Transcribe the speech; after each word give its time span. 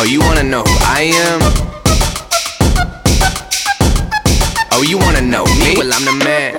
Oh, 0.00 0.04
you 0.04 0.20
wanna 0.20 0.42
know 0.42 0.62
who 0.62 0.76
I 0.80 1.12
am? 1.28 1.40
Oh, 4.72 4.80
you 4.80 4.96
wanna 4.96 5.20
know 5.20 5.44
me? 5.60 5.76
Well, 5.76 5.92
I'm 5.92 6.06
the 6.06 6.24
man 6.24 6.58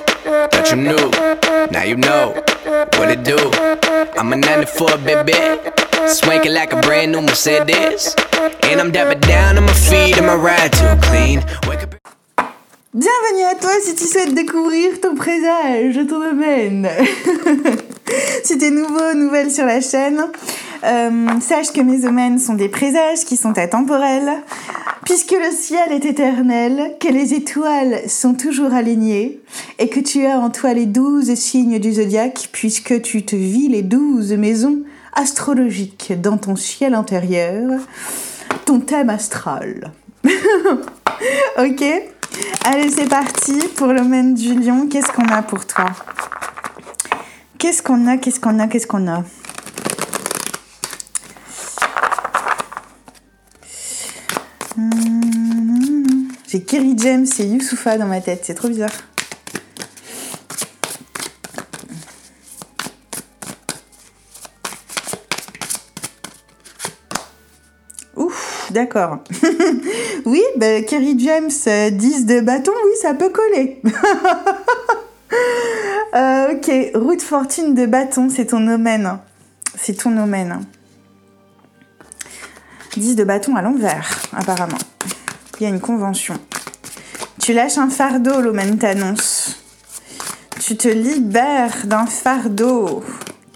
that 0.52 0.70
you 0.70 0.76
knew. 0.76 1.10
Now 1.72 1.82
you 1.82 1.96
know 1.96 2.38
what 2.98 3.10
it 3.10 3.24
do. 3.24 3.36
I'm 4.16 4.32
a 4.32 4.36
94 4.36 4.96
baby. 4.98 5.34
Swanking 6.06 6.54
like 6.54 6.72
a 6.72 6.80
brand 6.82 7.10
new 7.10 7.20
Mercedes. 7.20 8.14
And 8.62 8.80
I'm 8.80 8.92
dapping 8.92 9.20
down 9.22 9.58
on 9.58 9.64
my 9.64 9.72
feet 9.72 10.18
and 10.18 10.28
my 10.28 10.36
ride 10.36 10.72
too 10.72 10.94
clean. 11.08 11.42
Wake 11.66 11.82
up. 11.82 11.96
Bienvenue 12.94 13.44
à 13.50 13.54
toi 13.60 13.72
si 13.82 13.96
tu 13.96 14.04
souhaites 14.04 14.34
découvrir 14.34 15.00
ton 15.00 15.16
présage, 15.16 15.94
ton 16.08 16.20
domaine. 16.20 16.88
si 18.44 18.56
t'es 18.58 18.70
nouveau, 18.70 19.14
nouvelle 19.14 19.50
sur 19.50 19.64
la 19.64 19.80
chaîne, 19.80 20.22
euh, 20.84 21.40
sache 21.40 21.72
que 21.72 21.80
mes 21.80 21.98
domaines 21.98 22.38
sont 22.38 22.54
des 22.54 22.68
présages 22.68 23.24
qui 23.24 23.36
sont 23.36 23.56
atemporels, 23.56 24.32
puisque 25.04 25.32
le 25.32 25.50
ciel 25.52 25.92
est 25.92 26.04
éternel, 26.04 26.96
que 27.00 27.08
les 27.08 27.34
étoiles 27.34 28.08
sont 28.08 28.34
toujours 28.34 28.72
alignées, 28.72 29.40
et 29.78 29.88
que 29.88 30.00
tu 30.00 30.26
as 30.26 30.38
en 30.38 30.50
toi 30.50 30.74
les 30.74 30.86
douze 30.86 31.32
signes 31.34 31.78
du 31.78 31.92
zodiaque, 31.92 32.48
puisque 32.52 33.00
tu 33.02 33.24
te 33.24 33.36
vis 33.36 33.68
les 33.68 33.82
douze 33.82 34.32
maisons 34.32 34.82
astrologiques 35.14 36.12
dans 36.20 36.36
ton 36.36 36.56
ciel 36.56 36.94
intérieur, 36.94 37.80
ton 38.64 38.80
thème 38.80 39.10
astral. 39.10 39.92
ok? 41.58 41.84
Allez, 42.64 42.90
c'est 42.90 43.08
parti 43.08 43.58
pour 43.76 43.88
le 43.88 44.00
domaine 44.00 44.34
du 44.34 44.54
lion. 44.54 44.86
Qu'est-ce 44.88 45.12
qu'on 45.12 45.26
a 45.26 45.42
pour 45.42 45.66
toi? 45.66 45.86
Qu'est-ce 47.58 47.82
qu'on 47.82 48.06
a? 48.06 48.16
Qu'est-ce 48.16 48.40
qu'on 48.40 48.58
a? 48.58 48.66
Qu'est-ce 48.66 48.86
qu'on 48.86 49.08
a? 49.08 49.24
Kerry 56.72 56.94
James 56.96 57.26
et 57.38 57.44
Youssoufa 57.44 57.98
dans 57.98 58.06
ma 58.06 58.22
tête, 58.22 58.44
c'est 58.44 58.54
trop 58.54 58.68
bizarre. 58.68 58.88
Ouf, 68.16 68.70
d'accord. 68.70 69.18
oui, 70.24 70.40
bah, 70.56 70.80
Kerry 70.80 71.14
James, 71.18 71.50
10 71.50 71.66
euh, 71.68 71.90
de 71.90 72.40
bâton, 72.40 72.72
oui, 72.86 72.92
ça 73.02 73.12
peut 73.12 73.28
coller. 73.28 73.82
Euh, 76.14 76.52
ok, 76.52 76.70
route 76.94 77.22
fortune 77.22 77.74
de 77.74 77.86
bâton, 77.86 78.28
c'est 78.28 78.48
ton 78.48 78.60
domaine. 78.60 79.18
C'est 79.78 79.94
ton 79.94 80.10
domaine. 80.10 80.60
10 82.98 83.16
de 83.16 83.24
bâton 83.24 83.56
à 83.56 83.62
l'envers, 83.62 84.10
apparemment. 84.36 84.76
Il 85.58 85.62
y 85.62 85.66
a 85.66 85.70
une 85.70 85.80
convention. 85.80 86.38
Tu 87.42 87.52
lâches 87.52 87.78
un 87.78 87.90
fardeau, 87.90 88.40
l'omen 88.40 88.78
t'annonce. 88.78 89.56
Tu 90.60 90.76
te 90.76 90.86
libères 90.86 91.88
d'un 91.88 92.06
fardeau. 92.06 93.02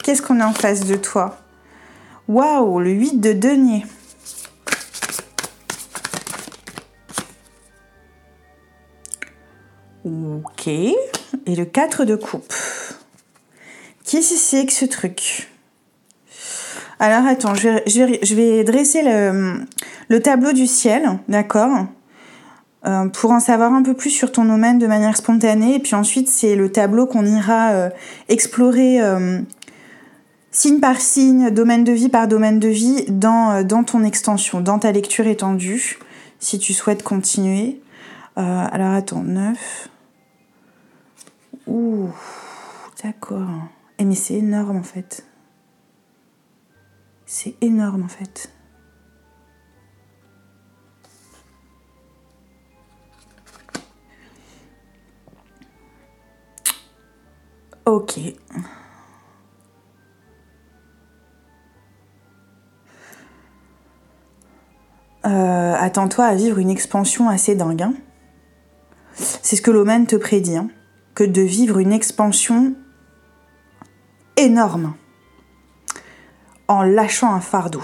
Qu'est-ce 0.02 0.22
qu'on 0.22 0.40
a 0.40 0.46
en 0.48 0.52
face 0.52 0.80
de 0.86 0.96
toi? 0.96 1.38
Waouh, 2.26 2.80
le 2.80 2.90
8 2.90 3.20
de 3.20 3.32
denier. 3.32 3.86
Ok. 10.04 10.66
Et 10.66 10.96
le 11.46 11.64
4 11.64 12.04
de 12.04 12.16
coupe. 12.16 12.52
Qu'est-ce 14.04 14.34
que 14.34 14.40
c'est 14.40 14.66
que 14.66 14.72
ce 14.72 14.84
truc? 14.84 15.48
Alors 16.98 17.24
attends, 17.24 17.54
je 17.54 18.34
vais, 18.34 18.64
dresser 18.64 19.02
le, 19.02 20.18
tableau 20.20 20.52
du 20.52 20.66
ciel, 20.66 21.20
d'accord? 21.28 21.86
Euh, 22.86 23.08
Pour 23.08 23.32
en 23.32 23.40
savoir 23.40 23.72
un 23.72 23.82
peu 23.82 23.94
plus 23.94 24.10
sur 24.10 24.32
ton 24.32 24.44
domaine 24.44 24.78
de 24.78 24.86
manière 24.86 25.16
spontanée. 25.16 25.76
Et 25.76 25.78
puis 25.78 25.94
ensuite, 25.94 26.28
c'est 26.28 26.56
le 26.56 26.70
tableau 26.70 27.06
qu'on 27.06 27.26
ira 27.26 27.70
euh, 27.70 27.90
explorer 28.28 29.00
euh, 29.00 29.40
signe 30.50 30.80
par 30.80 31.00
signe, 31.00 31.50
domaine 31.50 31.84
de 31.84 31.92
vie 31.92 32.08
par 32.08 32.28
domaine 32.28 32.60
de 32.60 32.68
vie 32.68 33.04
dans, 33.08 33.64
dans 33.64 33.84
ton 33.84 34.04
extension, 34.04 34.60
dans 34.60 34.78
ta 34.78 34.92
lecture 34.92 35.26
étendue, 35.26 35.98
si 36.38 36.58
tu 36.58 36.72
souhaites 36.72 37.02
continuer. 37.02 37.80
alors 38.36 38.92
attends, 38.92 39.22
9. 39.22 39.88
Ouh, 41.66 42.08
d'accord. 43.02 43.48
Et 43.98 44.02
eh, 44.02 44.04
mais 44.04 44.14
c'est 44.14 44.34
énorme 44.34 44.76
en 44.76 44.82
fait. 44.82 45.24
C'est 47.26 47.56
énorme 47.60 48.04
en 48.04 48.08
fait. 48.08 48.50
Ok. 57.86 58.18
Euh, 65.24 65.74
attends-toi 65.78 66.24
à 66.24 66.34
vivre 66.34 66.58
une 66.58 66.70
expansion 66.70 67.28
assez 67.28 67.54
dingue. 67.54 67.82
Hein. 67.82 67.94
C'est 69.14 69.56
ce 69.56 69.62
que 69.62 69.70
l'Omen 69.70 70.06
te 70.06 70.16
prédit. 70.16 70.56
Hein 70.56 70.68
que 71.16 71.24
de 71.24 71.40
vivre 71.40 71.78
une 71.78 71.94
expansion 71.94 72.74
énorme 74.36 74.94
en 76.68 76.82
lâchant 76.82 77.34
un 77.34 77.40
fardeau. 77.40 77.82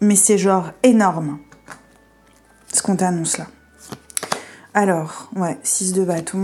Mais 0.00 0.16
c'est 0.16 0.36
genre 0.36 0.72
énorme 0.82 1.38
ce 2.72 2.82
qu'on 2.82 2.96
t'annonce 2.96 3.38
là. 3.38 3.46
Alors, 4.74 5.30
ouais, 5.36 5.58
6 5.62 5.92
de 5.92 6.04
bâton, 6.04 6.42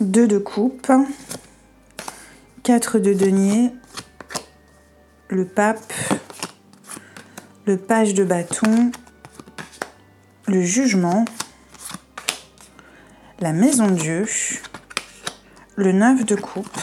2 0.00 0.26
de 0.26 0.38
coupe, 0.38 0.90
4 2.62 2.98
de 2.98 3.12
denier, 3.12 3.70
le 5.28 5.44
pape, 5.44 5.92
le 7.66 7.76
page 7.76 8.14
de 8.14 8.24
bâton, 8.24 8.92
le 10.46 10.62
jugement, 10.62 11.26
la 13.40 13.52
maison 13.52 13.88
Dieu, 13.88 14.24
le 15.76 15.92
neuf 15.92 16.24
de 16.24 16.34
coupe 16.34 16.80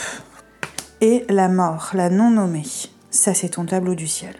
et 1.02 1.26
la 1.28 1.50
mort, 1.50 1.90
la 1.94 2.12
non 2.12 2.30
nommée. 2.30 2.68
Ça, 3.10 3.34
c'est 3.34 3.50
ton 3.50 3.66
tableau 3.66 3.96
du 3.96 4.08
ciel. 4.08 4.36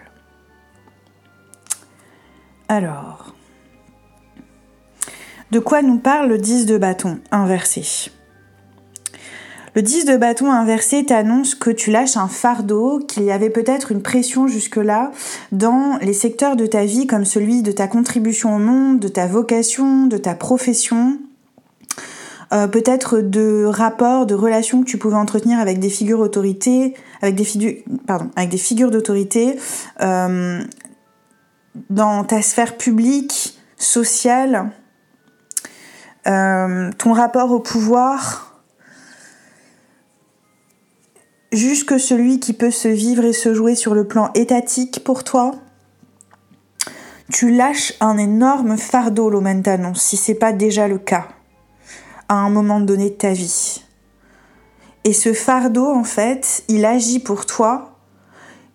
Alors, 2.68 3.34
de 5.50 5.58
quoi 5.58 5.82
nous 5.82 5.98
parle 5.98 6.28
le 6.28 6.38
10 6.38 6.66
de 6.66 6.78
bâton? 6.78 7.20
Inversé 7.32 8.12
Le 9.78 9.82
10 9.82 10.06
de 10.06 10.16
bâton 10.16 10.50
inversé 10.50 11.04
t'annonce 11.04 11.54
que 11.54 11.70
tu 11.70 11.92
lâches 11.92 12.16
un 12.16 12.26
fardeau, 12.26 12.98
qu'il 12.98 13.22
y 13.22 13.30
avait 13.30 13.48
peut-être 13.48 13.92
une 13.92 14.02
pression 14.02 14.48
jusque-là 14.48 15.12
dans 15.52 15.98
les 16.02 16.14
secteurs 16.14 16.56
de 16.56 16.66
ta 16.66 16.84
vie 16.84 17.06
comme 17.06 17.24
celui 17.24 17.62
de 17.62 17.70
ta 17.70 17.86
contribution 17.86 18.56
au 18.56 18.58
monde, 18.58 18.98
de 18.98 19.06
ta 19.06 19.28
vocation, 19.28 20.06
de 20.06 20.16
ta 20.16 20.34
profession, 20.34 21.18
euh, 22.52 22.66
peut-être 22.66 23.20
de 23.20 23.66
rapports, 23.66 24.26
de 24.26 24.34
relations 24.34 24.82
que 24.82 24.88
tu 24.88 24.98
pouvais 24.98 25.14
entretenir 25.14 25.60
avec 25.60 25.78
des 25.78 25.90
figures 25.90 26.28
avec 27.22 27.36
des 27.36 27.44
figures, 27.44 27.76
avec 28.34 28.48
des 28.48 28.58
figures 28.58 28.90
d'autorité 28.90 29.60
euh, 30.00 30.60
dans 31.88 32.24
ta 32.24 32.42
sphère 32.42 32.78
publique, 32.78 33.56
sociale, 33.76 34.72
euh, 36.26 36.90
ton 36.98 37.12
rapport 37.12 37.52
au 37.52 37.60
pouvoir, 37.60 38.47
jusque 41.52 41.98
celui 41.98 42.40
qui 42.40 42.52
peut 42.52 42.70
se 42.70 42.88
vivre 42.88 43.24
et 43.24 43.32
se 43.32 43.54
jouer 43.54 43.74
sur 43.74 43.94
le 43.94 44.06
plan 44.06 44.30
étatique 44.34 45.02
pour 45.04 45.24
toi. 45.24 45.52
Tu 47.32 47.54
lâches 47.54 47.94
un 48.00 48.16
énorme 48.16 48.78
fardeau, 48.78 49.30
Lomentanon, 49.30 49.94
si 49.94 50.16
c'est 50.16 50.34
pas 50.34 50.52
déjà 50.52 50.88
le 50.88 50.98
cas 50.98 51.28
à 52.28 52.34
un 52.34 52.50
moment 52.50 52.80
donné 52.80 53.10
de 53.10 53.14
ta 53.14 53.32
vie. 53.32 53.82
Et 55.04 55.12
ce 55.12 55.32
fardeau, 55.32 55.86
en 55.86 56.04
fait, 56.04 56.64
il 56.68 56.84
agit 56.84 57.20
pour 57.20 57.46
toi 57.46 57.96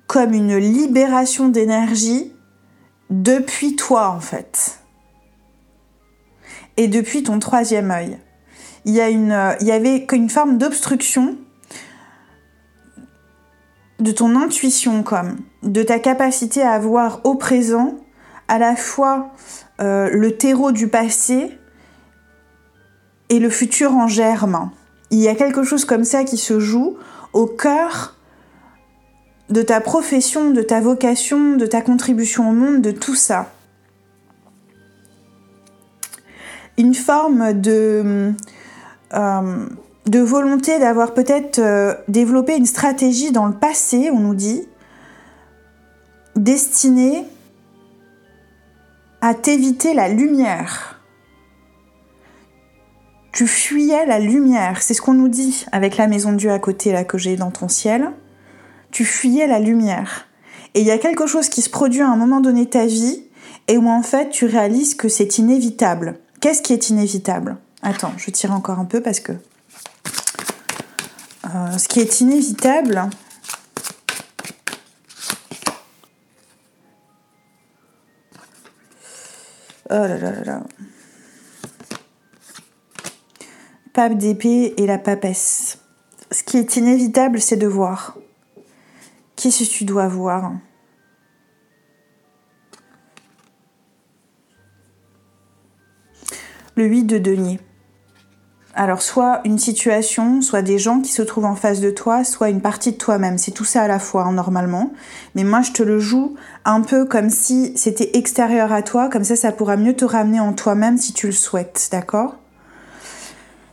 comme 0.08 0.34
une 0.34 0.58
libération 0.58 1.50
d'énergie 1.50 2.34
depuis 3.10 3.76
toi, 3.76 4.10
en 4.10 4.20
fait. 4.20 4.80
Et 6.78 6.88
depuis 6.88 7.24
ton 7.24 7.40
troisième 7.40 7.92
œil. 7.92 8.18
Il 8.86 8.96
y, 8.96 9.00
une, 9.00 9.56
il 9.62 9.68
y 9.68 9.72
avait 9.72 10.06
qu'une 10.06 10.30
forme 10.30 10.58
d'obstruction 10.58 11.38
de 14.00 14.12
ton 14.12 14.36
intuition, 14.36 15.04
comme 15.04 15.38
de 15.62 15.84
ta 15.84 16.00
capacité 16.00 16.62
à 16.62 16.72
avoir 16.72 17.22
au 17.24 17.36
présent 17.36 17.96
à 18.48 18.60
la 18.60 18.76
fois 18.76 19.32
euh, 19.82 20.10
le 20.12 20.36
terreau 20.38 20.72
du 20.72 20.88
passé 20.88 21.58
et 23.30 23.40
le 23.40 23.50
futur 23.50 23.96
en 23.96 24.08
germe. 24.08 24.72
Il 25.12 25.20
y 25.20 25.28
a 25.28 25.36
quelque 25.36 25.64
chose 25.64 25.86
comme 25.86 26.04
ça 26.04 26.24
qui 26.24 26.38
se 26.38 26.60
joue 26.60 26.98
au 27.34 27.46
cœur 27.46 28.16
de 29.50 29.62
ta 29.62 29.82
profession, 29.82 30.52
de 30.52 30.62
ta 30.62 30.82
vocation, 30.82 31.56
de 31.56 31.66
ta 31.66 31.82
contribution 31.82 32.50
au 32.50 32.54
monde, 32.54 32.82
de 32.82 32.92
tout 32.92 33.16
ça. 33.16 33.52
Une 36.78 36.96
forme 36.96 37.54
de, 37.54 38.34
euh, 39.14 39.66
de 40.06 40.20
volonté 40.20 40.80
d'avoir 40.80 41.14
peut-être 41.14 41.60
euh, 41.60 41.96
développé 42.08 42.56
une 42.56 42.66
stratégie 42.66 43.32
dans 43.32 43.46
le 43.46 43.54
passé, 43.54 44.10
on 44.12 44.20
nous 44.20 44.36
dit, 44.36 44.68
destinée 46.36 47.26
à 49.22 49.34
t'éviter 49.34 49.94
la 49.94 50.10
lumière. 50.10 51.00
Tu 53.32 53.48
fuyais 53.48 54.06
la 54.06 54.20
lumière, 54.20 54.82
c'est 54.82 54.94
ce 54.94 55.02
qu'on 55.02 55.14
nous 55.14 55.30
dit 55.30 55.66
avec 55.72 55.98
la 55.98 56.08
maison 56.08 56.34
de 56.34 56.38
Dieu 56.38 56.52
à 56.52 56.60
côté 56.60 56.92
là 56.92 57.04
que 57.04 57.18
j'ai 57.18 57.36
dans 57.36 57.50
ton 57.50 57.68
ciel. 57.68 58.12
Tu 58.92 59.06
fuyais 59.06 59.48
la 59.48 59.60
lumière. 59.60 60.28
Et 60.76 60.82
il 60.82 60.86
y 60.86 60.92
a 60.92 60.98
quelque 60.98 61.26
chose 61.26 61.50
qui 61.50 61.62
se 61.62 61.70
produit 61.70 62.02
à 62.02 62.10
un 62.10 62.16
moment 62.16 62.42
donné 62.42 62.66
de 62.66 62.70
ta 62.70 62.86
vie 62.86 63.24
et 63.68 63.78
où 63.78 63.88
en 63.88 64.04
fait 64.04 64.30
tu 64.30 64.46
réalises 64.46 64.94
que 64.96 65.08
c'est 65.08 65.38
inévitable. 65.38 66.20
Qu'est-ce 66.42 66.62
qui 66.62 66.74
est 66.74 66.90
inévitable? 66.90 67.58
Attends, 67.82 68.14
je 68.18 68.30
tire 68.30 68.52
encore 68.52 68.80
un 68.80 68.86
peu 68.86 69.02
parce 69.02 69.20
que 69.20 69.34
euh, 71.56 71.78
ce 71.78 71.88
qui 71.88 72.00
est 72.00 72.22
inévitable, 72.22 73.10
Oh 79.90 79.96
là 79.96 80.18
là 80.18 80.32
là 80.32 80.44
là. 80.44 80.64
Pape 83.94 84.18
d'épée 84.18 84.74
et 84.78 84.88
la 84.88 84.98
papesse. 84.98 85.78
Ce 86.32 86.42
qui 86.42 86.58
est 86.58 86.78
inévitable, 86.78 87.40
c'est 87.40 87.58
de 87.58 87.68
voir. 87.68 88.18
Qu'est-ce 89.36 89.64
que 89.66 89.70
tu 89.70 89.86
dois 89.86 90.08
voir? 90.08 90.54
Le 96.76 96.86
8 96.86 97.04
de 97.04 97.20
denier. 97.20 97.60
Alors 98.76 99.04
soit 99.04 99.42
une 99.46 99.60
situation, 99.60 100.42
soit 100.42 100.64
des 100.64 100.80
gens 100.80 101.00
qui 101.00 101.12
se 101.12 101.22
trouvent 101.22 101.46
en 101.46 101.56
face 101.56 101.80
de 101.80 101.92
toi, 101.92 102.24
soit 102.24 102.50
une 102.50 102.62
partie 102.62 102.94
de 102.94 102.98
toi-même. 102.98 103.38
C'est 103.38 103.52
tout 103.52 103.66
ça 103.66 103.84
à 103.84 103.88
la 103.88 104.00
fois, 104.00 104.24
hein, 104.24 104.32
normalement. 104.32 104.92
Mais 105.36 105.44
moi, 105.44 105.62
je 105.62 105.72
te 105.72 105.84
le 105.84 106.00
joue 106.00 106.34
un 106.66 106.82
peu 106.82 107.06
comme 107.06 107.30
si 107.30 107.74
c'était 107.78 108.18
extérieur 108.18 108.74
à 108.74 108.82
toi, 108.82 109.10
comme 109.10 109.24
ça, 109.24 109.36
ça 109.36 109.52
pourra 109.52 109.78
mieux 109.78 109.96
te 109.96 110.06
ramener 110.06 110.40
en 110.40 110.54
toi-même 110.54 110.98
si 110.98 111.14
tu 111.14 111.28
le 111.28 111.34
souhaites, 111.34 111.90
d'accord? 111.92 112.38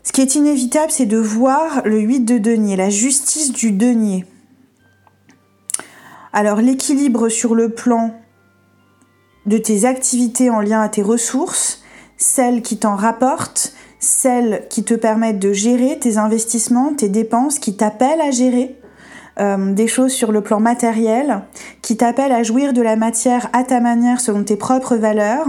Ce 0.03 0.13
qui 0.13 0.21
est 0.21 0.35
inévitable, 0.35 0.91
c'est 0.91 1.07
de 1.07 1.19
voir 1.19 1.81
le 1.87 2.01
8 2.01 2.21
de 2.21 2.37
denier, 2.37 2.77
la 2.77 2.91
justice 2.91 3.53
du 3.53 3.73
denier. 3.73 4.27
Alors 6.33 6.61
l'équilibre 6.61 7.29
sur 7.29 7.55
le 7.55 7.71
plan 7.71 8.15
de 9.47 9.57
tes 9.57 9.85
activités 9.87 10.51
en 10.51 10.61
lien 10.61 10.81
à 10.83 10.89
tes 10.89 11.03
ressources, 11.03 11.83
celles 12.19 12.61
qui 12.61 12.79
t'en 12.79 12.97
rapportent, 12.97 13.73
celles 14.01 14.67
qui 14.71 14.83
te 14.83 14.95
permettent 14.95 15.39
de 15.39 15.53
gérer 15.53 15.99
tes 15.99 16.17
investissements, 16.17 16.95
tes 16.95 17.09
dépenses, 17.09 17.59
qui 17.59 17.77
t'appellent 17.77 18.21
à 18.21 18.31
gérer 18.31 18.81
euh, 19.39 19.73
des 19.73 19.87
choses 19.87 20.13
sur 20.13 20.33
le 20.33 20.41
plan 20.41 20.59
matériel, 20.59 21.43
qui 21.83 21.97
t'appellent 21.97 22.33
à 22.33 22.43
jouir 22.43 22.73
de 22.73 22.83
la 22.83 22.97
matière 22.97 23.49
à 23.53 23.63
ta 23.63 23.81
manière 23.81 24.21
selon 24.21 24.43
tes 24.43 24.57
propres 24.57 24.97
valeurs. 24.97 25.47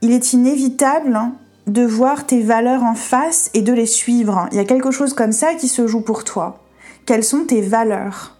Il 0.00 0.12
est 0.12 0.32
inévitable 0.32 1.18
de 1.66 1.84
voir 1.84 2.24
tes 2.24 2.40
valeurs 2.40 2.84
en 2.84 2.94
face 2.94 3.50
et 3.52 3.62
de 3.62 3.72
les 3.72 3.86
suivre. 3.86 4.48
Il 4.52 4.56
y 4.56 4.60
a 4.60 4.64
quelque 4.64 4.92
chose 4.92 5.12
comme 5.12 5.32
ça 5.32 5.54
qui 5.54 5.68
se 5.68 5.86
joue 5.86 6.00
pour 6.00 6.24
toi. 6.24 6.64
Quelles 7.04 7.24
sont 7.24 7.44
tes 7.44 7.60
valeurs? 7.60 8.36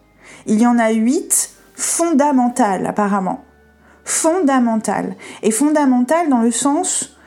Il 0.47 0.61
y 0.61 0.67
en 0.67 0.79
a 0.79 0.91
huit 0.91 1.51
fondamentales 1.75 2.87
apparemment. 2.87 3.45
Fondamentales. 4.05 5.17
Et 5.43 5.51
fondamentales 5.51 6.31
dans 6.31 6.41
le 6.41 6.53
sens 6.53 7.18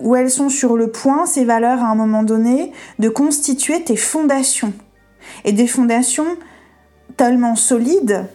où 0.00 0.14
elles 0.14 0.30
sont 0.30 0.48
sur 0.48 0.76
le 0.76 0.90
point, 0.90 1.26
ces 1.26 1.44
valeurs, 1.44 1.82
à 1.82 1.86
un 1.86 1.94
moment 1.94 2.22
donné, 2.22 2.72
de 2.98 3.08
constituer 3.08 3.82
tes 3.82 3.96
fondations. 3.96 4.72
Et 5.44 5.52
des 5.52 5.66
fondations 5.66 6.36
tellement 7.16 7.56
solides 7.56 8.26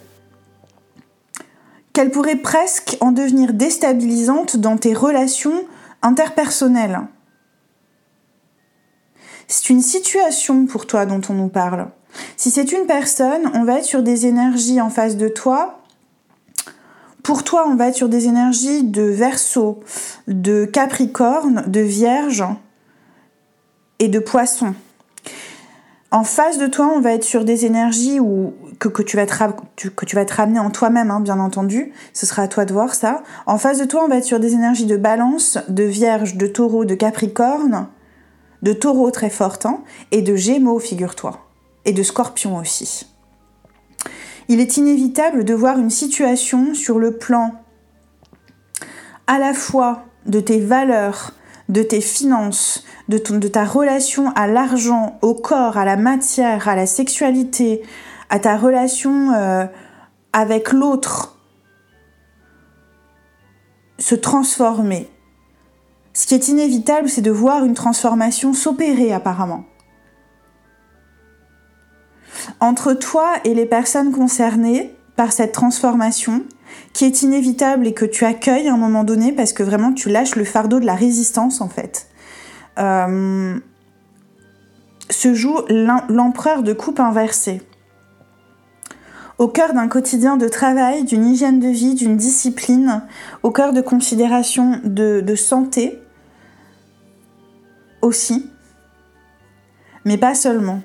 qu'elles 1.92 2.10
pourraient 2.10 2.36
presque 2.36 2.96
en 3.00 3.12
devenir 3.12 3.52
déstabilisantes 3.52 4.56
dans 4.56 4.76
tes 4.76 4.94
relations 4.94 5.64
interpersonnelles. 6.00 7.00
C'est 9.46 9.70
une 9.70 9.82
situation 9.82 10.66
pour 10.66 10.86
toi 10.86 11.04
dont 11.04 11.20
on 11.28 11.34
nous 11.34 11.48
parle. 11.48 11.88
Si 12.36 12.50
c'est 12.50 12.72
une 12.72 12.86
personne, 12.86 13.50
on 13.54 13.64
va 13.64 13.78
être 13.78 13.84
sur 13.84 14.02
des 14.02 14.26
énergies 14.26 14.80
en 14.80 14.90
face 14.90 15.16
de 15.16 15.28
toi 15.28 15.82
pour 17.22 17.44
toi, 17.44 17.66
on 17.68 17.76
va 17.76 17.88
être 17.88 17.94
sur 17.94 18.08
des 18.08 18.26
énergies 18.26 18.82
de 18.82 19.02
verso, 19.02 19.80
de 20.28 20.64
capricorne, 20.64 21.64
de 21.66 21.80
vierge 21.80 22.44
et 23.98 24.08
de 24.08 24.18
poisson. 24.18 24.74
En 26.10 26.24
face 26.24 26.58
de 26.58 26.66
toi, 26.66 26.92
on 26.94 27.00
va 27.00 27.12
être 27.12 27.24
sur 27.24 27.44
des 27.44 27.64
énergies 27.64 28.20
où, 28.20 28.52
que, 28.78 29.02
tu 29.02 29.16
vas 29.16 29.26
te, 29.26 30.34
ramener 30.34 30.58
en 30.58 30.70
toi-même, 30.70 31.10
hein, 31.10 31.20
bien 31.20 31.38
entendu. 31.38 31.92
Ce 32.12 32.26
sera 32.26 32.42
à 32.42 32.48
toi 32.48 32.66
de 32.66 32.72
voir 32.72 32.94
ça. 32.94 33.22
En 33.46 33.56
face 33.56 33.78
de 33.78 33.84
toi, 33.84 34.02
on 34.04 34.08
va 34.08 34.16
être 34.16 34.24
sur 34.24 34.38
des 34.38 34.52
énergies 34.52 34.86
de 34.86 34.96
balance, 34.96 35.58
de 35.68 35.84
vierge, 35.84 36.36
de 36.36 36.46
taureau, 36.46 36.84
de 36.84 36.94
capricorne, 36.94 37.86
de 38.60 38.72
taureau 38.74 39.10
très 39.10 39.30
fort, 39.30 39.58
hein, 39.64 39.80
et 40.10 40.20
de 40.20 40.36
gémeaux, 40.36 40.78
figure-toi. 40.78 41.46
Et 41.86 41.92
de 41.92 42.02
scorpion 42.02 42.58
aussi 42.58 43.06
il 44.48 44.60
est 44.60 44.76
inévitable 44.76 45.44
de 45.44 45.54
voir 45.54 45.78
une 45.78 45.90
situation 45.90 46.74
sur 46.74 46.98
le 46.98 47.16
plan 47.16 47.52
à 49.26 49.38
la 49.38 49.54
fois 49.54 50.04
de 50.26 50.40
tes 50.40 50.60
valeurs, 50.60 51.32
de 51.68 51.82
tes 51.82 52.00
finances, 52.00 52.84
de, 53.08 53.18
ta 53.18 53.64
relation 53.64 54.30
à 54.34 54.46
l'argent, 54.46 55.18
au 55.22 55.34
corps, 55.34 55.76
à 55.76 55.84
la 55.84 55.96
matière, 55.96 56.68
à 56.68 56.76
la 56.76 56.86
sexualité, 56.86 57.82
à 58.30 58.38
ta 58.38 58.56
relation 58.56 59.32
euh, 59.32 59.66
avec 60.32 60.72
l'autre, 60.72 61.38
se 63.98 64.14
transformer. 64.14 65.08
Ce 66.14 66.26
qui 66.26 66.34
est 66.34 66.48
inévitable, 66.48 67.08
c'est 67.08 67.22
de 67.22 67.30
voir 67.30 67.64
une 67.64 67.74
transformation 67.74 68.52
s'opérer 68.52 69.12
apparemment 69.12 69.64
entre 72.60 72.92
toi 72.92 73.34
et 73.44 73.54
les 73.54 73.66
personnes 73.66 74.12
concernées 74.12 74.94
par 75.16 75.32
cette 75.32 75.52
transformation 75.52 76.44
qui 76.92 77.04
est 77.04 77.22
inévitable 77.22 77.86
et 77.86 77.94
que 77.94 78.04
tu 78.04 78.24
accueilles 78.24 78.68
à 78.68 78.74
un 78.74 78.78
moment 78.78 79.04
donné 79.04 79.32
parce 79.32 79.52
que 79.52 79.62
vraiment 79.62 79.92
tu 79.92 80.08
lâches 80.08 80.36
le 80.36 80.44
fardeau 80.44 80.80
de 80.80 80.86
la 80.86 80.94
résistance 80.94 81.60
en 81.60 81.68
fait. 81.68 82.08
Euh, 82.78 83.58
se 85.10 85.34
joue 85.34 85.58
l'empereur 85.68 86.62
de 86.62 86.72
coupe 86.72 87.00
inversée. 87.00 87.62
Au 89.38 89.48
cœur 89.48 89.74
d'un 89.74 89.88
quotidien 89.88 90.36
de 90.36 90.48
travail, 90.48 91.04
d'une 91.04 91.26
hygiène 91.26 91.58
de 91.60 91.68
vie, 91.68 91.94
d'une 91.94 92.16
discipline, 92.16 93.02
au 93.42 93.50
cœur 93.50 93.72
de 93.72 93.80
considérations 93.80 94.80
de 94.84 95.34
santé 95.34 95.98
aussi, 98.02 98.50
mais 100.04 100.18
pas 100.18 100.34
seulement. 100.34 100.82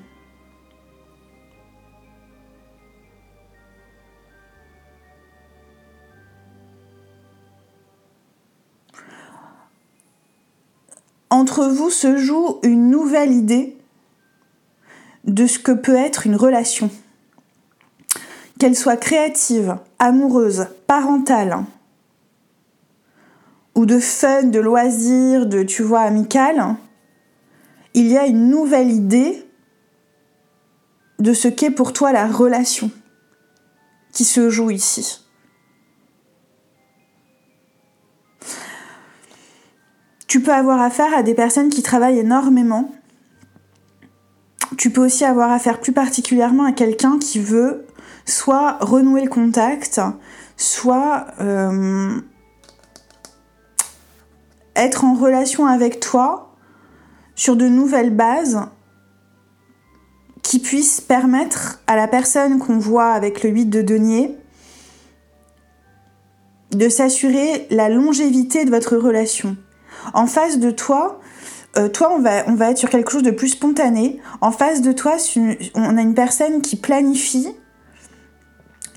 Vous 11.62 11.90
se 11.90 12.18
joue 12.18 12.60
une 12.64 12.90
nouvelle 12.90 13.32
idée 13.32 13.78
de 15.26 15.46
ce 15.46 15.60
que 15.60 15.72
peut 15.72 15.96
être 15.96 16.26
une 16.26 16.36
relation. 16.36 16.90
Qu'elle 18.60 18.76
soit 18.76 18.98
créative, 18.98 19.78
amoureuse, 20.00 20.68
parentale, 20.88 21.64
ou 23.76 23.86
de 23.86 24.00
fun, 24.00 24.44
de 24.44 24.60
loisir, 24.60 25.46
de, 25.46 25.62
tu 25.62 25.84
vois, 25.84 26.02
amical, 26.02 26.76
il 27.94 28.08
y 28.08 28.18
a 28.18 28.26
une 28.26 28.50
nouvelle 28.50 28.92
idée 28.92 29.46
de 31.20 31.34
ce 31.34 31.48
qu'est 31.48 31.72
pour 31.72 31.94
toi 31.94 32.12
la 32.12 32.28
relation 32.28 32.90
qui 34.12 34.24
se 34.24 34.50
joue 34.50 34.72
ici. 34.72 35.27
Tu 40.28 40.42
peux 40.42 40.54
avoir 40.54 40.82
affaire 40.82 41.14
à 41.16 41.24
des 41.24 41.34
personnes 41.34 41.70
qui 41.70 41.82
travaillent 41.82 42.20
énormément. 42.20 42.92
Tu 44.78 44.90
peux 44.90 45.06
aussi 45.06 45.24
avoir 45.24 45.52
affaire 45.52 45.80
plus 45.80 45.94
particulièrement 45.94 46.66
à 46.66 46.74
quelqu'un 46.74 47.18
qui 47.18 47.40
veut 47.40 47.86
soit 48.26 48.78
renouer 48.82 49.24
le 49.24 49.30
contact, 49.30 50.02
soit 50.58 51.28
euh, 51.40 52.20
être 54.76 55.06
en 55.06 55.14
relation 55.14 55.66
avec 55.66 56.02
toi 56.02 56.56
sur 57.36 57.56
de 57.56 57.68
nouvelles 57.68 58.14
bases 58.14 58.60
qui 60.44 60.60
puisse 60.60 61.02
permettre 61.02 61.82
à 61.88 61.96
la 61.96 62.08
personne 62.08 62.60
qu'on 62.60 62.78
voit 62.78 63.12
avec 63.12 63.44
le 63.44 63.50
8 63.50 63.66
de 63.68 63.82
denier 63.82 64.38
de 66.72 66.90
s'assurer 66.90 67.68
la 67.70 67.90
longévité 67.90 68.66
de 68.66 68.70
votre 68.70 68.98
relation. 68.98 69.58
En 70.14 70.28
face 70.28 70.60
de 70.60 70.72
toi, 70.72 71.20
euh, 71.78 71.90
toi, 71.90 72.12
on 72.12 72.20
va, 72.20 72.48
on 72.48 72.56
va 72.56 72.72
être 72.72 72.78
sur 72.78 72.90
quelque 72.90 73.12
chose 73.12 73.24
de 73.24 73.32
plus 73.32 73.50
spontané. 73.50 74.20
En 74.42 74.52
face 74.52 74.82
de 74.82 74.92
toi, 74.92 75.18
on 75.76 75.98
a 75.98 76.02
une 76.02 76.16
personne 76.16 76.62
qui 76.62 76.76
planifie, 76.76 77.50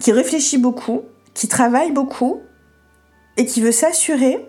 qui 0.01 0.13
réfléchit 0.13 0.59
beaucoup, 0.59 1.03
qui 1.35 1.49
travaille 1.49 1.93
beaucoup 1.93 2.41
et 3.37 3.47
qui 3.47 3.61
veut 3.61 3.73
s'assurer 3.73 4.47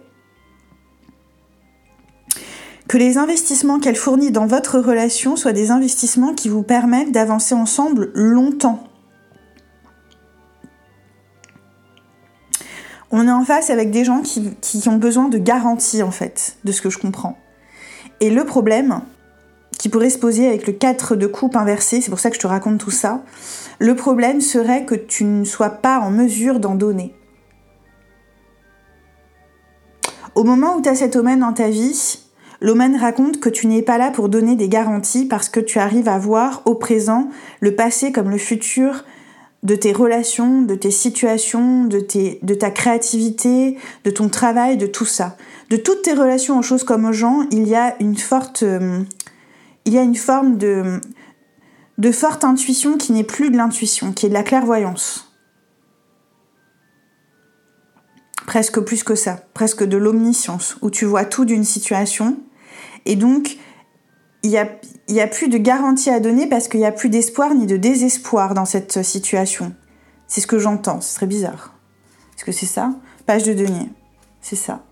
que 2.87 2.97
les 2.97 3.17
investissements 3.17 3.79
qu'elle 3.79 3.95
fournit 3.95 4.31
dans 4.31 4.45
votre 4.45 4.79
relation 4.79 5.37
soient 5.37 5.53
des 5.53 5.71
investissements 5.71 6.33
qui 6.33 6.49
vous 6.49 6.63
permettent 6.63 7.11
d'avancer 7.11 7.55
ensemble 7.55 8.11
longtemps. 8.13 8.90
On 13.11 13.27
est 13.27 13.31
en 13.31 13.43
face 13.43 13.69
avec 13.69 13.91
des 13.91 14.05
gens 14.05 14.21
qui, 14.21 14.83
ont 14.87 14.95
besoin 14.95 15.27
de 15.27 15.37
garanties 15.37 16.01
en 16.01 16.11
fait, 16.11 16.55
de 16.63 16.71
ce 16.71 16.81
que 16.81 16.89
je 16.89 16.97
comprends. 16.97 17.37
Et 18.21 18.29
le 18.29 18.45
problème 18.45 19.01
qui 19.77 19.89
pourrait 19.89 20.09
se 20.09 20.19
poser 20.19 20.47
avec 20.47 20.67
le 20.67 20.73
4 20.73 21.15
de 21.15 21.27
coupe 21.27 21.55
inversé, 21.55 22.01
c'est 22.01 22.09
pour 22.09 22.19
ça 22.19 22.29
que 22.29 22.35
je 22.35 22.41
te 22.41 22.47
raconte 22.47 22.79
tout 22.79 22.91
ça, 22.91 23.23
le 23.79 23.95
problème 23.95 24.39
serait 24.39 24.85
que 24.85 24.95
tu 24.95 25.23
ne 25.25 25.43
sois 25.43 25.71
pas 25.71 25.99
en 25.99 26.11
mesure 26.11 26.59
d'en 26.59 26.75
donner. 26.75 27.15
Au 30.35 30.43
moment 30.43 30.77
où 30.77 30.81
tu 30.81 30.87
as 30.87 30.95
cet 30.95 31.15
omen 31.15 31.39
dans 31.39 31.51
ta 31.51 31.69
vie, 31.69 32.19
l'omen 32.61 32.95
raconte 32.95 33.39
que 33.39 33.49
tu 33.49 33.67
n'es 33.67 33.81
pas 33.81 33.97
là 33.97 34.11
pour 34.11 34.29
donner 34.29 34.55
des 34.55 34.69
garanties 34.69 35.25
parce 35.25 35.49
que 35.49 35.59
tu 35.59 35.79
arrives 35.79 36.07
à 36.07 36.17
voir 36.17 36.61
au 36.65 36.75
présent 36.75 37.29
le 37.59 37.75
passé 37.75 38.13
comme 38.13 38.29
le 38.29 38.37
futur 38.37 39.03
de 39.63 39.75
tes 39.75 39.93
relations, 39.93 40.63
de 40.63 40.75
tes 40.75 40.91
situations, 40.91 41.85
de, 41.85 41.99
tes, 41.99 42.39
de 42.41 42.53
ta 42.53 42.71
créativité, 42.71 43.77
de 44.03 44.11
ton 44.11 44.27
travail, 44.29 44.77
de 44.77 44.87
tout 44.87 45.05
ça 45.05 45.37
de 45.71 45.77
toutes 45.77 46.01
tes 46.01 46.13
relations 46.13 46.59
aux 46.59 46.61
choses 46.61 46.83
comme 46.83 47.05
aux 47.05 47.13
gens, 47.13 47.47
il 47.49 47.65
y 47.65 47.75
a 47.75 47.95
une 48.01 48.17
forte, 48.17 48.63
euh, 48.63 49.01
il 49.85 49.93
y 49.93 49.97
a 49.97 50.01
une 50.01 50.17
forme 50.17 50.57
de, 50.57 50.99
de 51.97 52.11
forte 52.11 52.43
intuition 52.43 52.97
qui 52.97 53.13
n'est 53.13 53.23
plus 53.23 53.51
de 53.51 53.55
l'intuition, 53.55 54.11
qui 54.11 54.25
est 54.25 54.29
de 54.29 54.33
la 54.33 54.43
clairvoyance. 54.43 55.31
Presque 58.45 58.81
plus 58.81 59.03
que 59.03 59.15
ça, 59.15 59.45
presque 59.53 59.85
de 59.85 59.95
l'omniscience, 59.95 60.75
où 60.81 60.89
tu 60.89 61.05
vois 61.05 61.23
tout 61.23 61.45
d'une 61.45 61.63
situation. 61.63 62.37
Et 63.05 63.15
donc, 63.15 63.57
il 64.43 64.49
n'y 64.49 64.57
a, 64.57 64.67
y 65.07 65.21
a 65.21 65.27
plus 65.27 65.49
de 65.49 65.57
garantie 65.57 66.09
à 66.09 66.19
donner 66.19 66.47
parce 66.47 66.67
qu'il 66.67 66.79
n'y 66.79 66.85
a 66.85 66.91
plus 66.91 67.09
d'espoir 67.09 67.53
ni 67.53 67.67
de 67.67 67.77
désespoir 67.77 68.53
dans 68.53 68.65
cette 68.65 69.03
situation. 69.03 69.73
C'est 70.27 70.41
ce 70.41 70.47
que 70.47 70.59
j'entends, 70.59 71.01
ce 71.01 71.13
serait 71.13 71.27
bizarre. 71.27 71.73
Est-ce 72.35 72.45
que 72.45 72.51
c'est 72.51 72.65
ça? 72.65 72.93
Page 73.25 73.43
de 73.43 73.53
denier, 73.53 73.89
c'est 74.41 74.55
ça. 74.55 74.83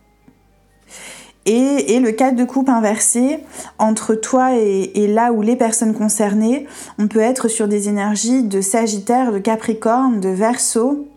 Et, 1.46 2.00
le 2.00 2.12
cadre 2.12 2.38
de 2.38 2.44
coupe 2.44 2.70
inversé, 2.70 3.39
entre 3.79 4.13
toi 4.13 4.56
et, 4.56 5.08
là 5.08 5.32
où 5.32 5.41
les 5.41 5.56
personnes 5.56 5.96
concernées, 5.96 6.68
on 7.00 7.08
peut 7.08 7.22
être 7.22 7.48
sur 7.48 7.68
des 7.68 7.89
énergies 7.89 8.44
de 8.44 8.62
Sagittaire, 8.62 9.32
de 9.32 9.39
Capricorne, 9.39 10.20
de 10.20 10.29
Verseau, 10.29 11.08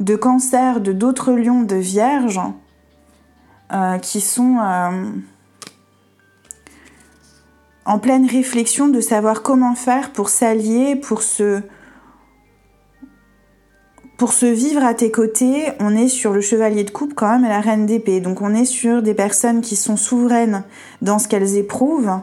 de 0.00 0.14
Cancer, 0.14 0.80
de 0.80 0.92
d'autres 0.92 1.32
lions, 1.32 1.62
de 1.62 1.76
Vierge, 1.76 2.40
euh, 3.72 3.96
qui 3.98 4.20
sont 4.20 4.58
euh, 4.60 5.04
en 7.84 7.98
pleine 7.98 8.26
réflexion 8.26 8.88
de 8.88 9.00
savoir 9.00 9.42
comment 9.42 9.74
faire 9.74 10.12
pour 10.12 10.28
s'allier, 10.28 10.96
pour 10.96 11.22
se 11.22 11.62
pour 14.18 14.34
se 14.34 14.46
vivre 14.46 14.84
à 14.84 14.94
tes 14.94 15.10
côtés, 15.10 15.72
on 15.80 15.96
est 15.96 16.06
sur 16.06 16.32
le 16.32 16.40
chevalier 16.40 16.84
de 16.84 16.90
coupe 16.90 17.12
quand 17.12 17.28
même 17.28 17.44
et 17.44 17.48
la 17.48 17.60
reine 17.60 17.86
d'épée. 17.86 18.20
Donc 18.20 18.40
on 18.40 18.54
est 18.54 18.66
sur 18.66 19.02
des 19.02 19.14
personnes 19.14 19.62
qui 19.62 19.74
sont 19.74 19.96
souveraines 19.96 20.62
dans 21.00 21.18
ce 21.18 21.26
qu'elles 21.26 21.56
éprouvent, 21.56 22.20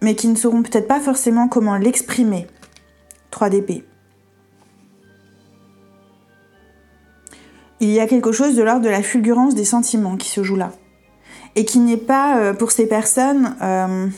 mais 0.00 0.14
qui 0.14 0.28
ne 0.28 0.36
sauront 0.36 0.62
peut-être 0.62 0.88
pas 0.88 1.00
forcément 1.00 1.48
comment 1.48 1.76
l'exprimer. 1.76 2.46
3 3.30 3.50
d'épée. 3.50 3.84
Il 7.80 7.90
y 7.90 8.00
a 8.00 8.06
quelque 8.06 8.32
chose 8.32 8.54
de 8.54 8.62
l'ordre 8.62 8.84
de 8.84 8.88
la 8.88 9.02
fulgurance 9.02 9.54
des 9.54 9.66
sentiments 9.66 10.16
qui 10.16 10.30
se 10.30 10.42
joue 10.42 10.56
là. 10.56 10.72
Et 11.54 11.64
qui 11.64 11.78
n'est 11.78 11.96
pas, 11.96 12.38
euh, 12.38 12.52
pour 12.54 12.72
ces 12.72 12.86
personnes, 12.86 13.56
euh, 13.62 14.08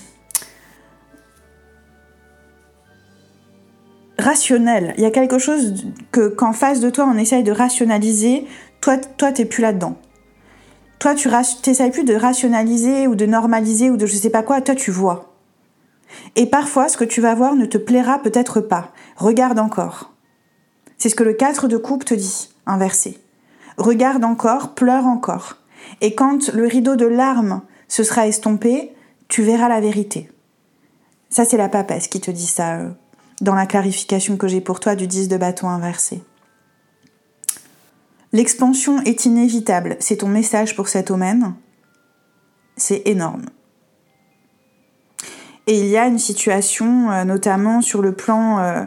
rationnel. 4.19 4.95
Il 4.97 5.03
y 5.03 5.07
a 5.07 5.11
quelque 5.11 5.39
chose 5.39 5.87
que 6.13 6.29
qu'en 6.29 6.53
face 6.53 6.81
de 6.81 6.91
toi, 6.91 7.09
on 7.13 7.19
essaye 7.19 7.43
de 7.43 7.53
rationaliser. 7.53 8.47
Toi, 8.81 8.99
toi, 8.99 9.33
t'es 9.33 9.45
plus 9.45 9.63
là-dedans. 9.63 9.97
Toi, 10.99 11.15
tu 11.15 11.29
n'essayes 11.29 11.91
plus 11.91 12.05
de 12.05 12.15
rationaliser 12.15 13.07
ou 13.07 13.15
de 13.15 13.27
normaliser 13.27 13.91
ou 13.91 13.97
de 13.97 14.07
je 14.07 14.15
sais 14.15 14.31
pas 14.31 14.43
quoi. 14.43 14.61
Toi, 14.61 14.75
tu 14.75 14.91
vois. 14.91 15.35
Et 16.37 16.47
parfois, 16.47 16.89
ce 16.89 16.97
que 16.97 17.05
tu 17.05 17.21
vas 17.21 17.35
voir 17.35 17.57
ne 17.57 17.67
te 17.67 17.79
plaira 17.79 18.21
peut-être 18.21 18.61
pas. 18.61 18.93
Regarde 19.17 19.59
encore. 19.59 20.13
C'est 20.97 21.09
ce 21.09 21.15
que 21.15 21.25
le 21.25 21.35
4 21.35 21.69
de 21.69 21.77
coupe 21.77 22.05
te 22.05 22.15
dit, 22.15 22.49
inversé. 22.67 23.19
Regarde 23.77 24.25
encore, 24.25 24.75
pleure 24.75 25.07
encore. 25.07 25.57
Et 26.01 26.15
quand 26.15 26.53
le 26.53 26.67
rideau 26.67 26.97
de 26.97 27.07
larmes 27.07 27.63
se 27.89 28.03
sera 28.03 28.27
estompé, 28.27 28.93
tu 29.29 29.43
verras 29.43 29.69
la 29.69 29.81
vérité. 29.81 30.31
Ça, 31.31 31.45
c'est 31.45 31.57
la 31.57 31.69
papesse 31.69 32.09
qui 32.09 32.21
te 32.21 32.31
dit 32.31 32.47
ça, 32.47 32.79
euh, 32.79 32.91
dans 33.41 33.55
la 33.55 33.67
clarification 33.67 34.37
que 34.37 34.49
j'ai 34.49 34.61
pour 34.61 34.81
toi 34.81 34.95
du 34.95 35.07
10 35.07 35.29
de 35.29 35.37
bâton 35.37 35.69
inversé. 35.69 36.23
L'expansion 38.33 39.01
est 39.03 39.27
inévitable, 39.27 39.97
c'est 40.01 40.19
ton 40.19 40.29
message 40.29 40.75
pour 40.77 40.89
cet 40.89 41.09
domaine. 41.09 41.55
C'est 42.77 43.03
énorme. 43.07 43.47
Et 45.67 45.79
il 45.79 45.87
y 45.87 45.97
a 45.97 46.07
une 46.07 46.19
situation, 46.19 47.11
euh, 47.11 47.25
notamment 47.25 47.81
sur 47.81 48.03
le 48.03 48.15
plan 48.15 48.59
euh, 48.59 48.85